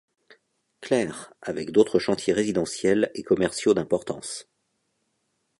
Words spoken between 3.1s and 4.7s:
et commerciaux d'importance.